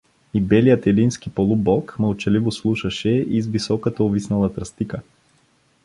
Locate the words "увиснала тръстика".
4.03-5.01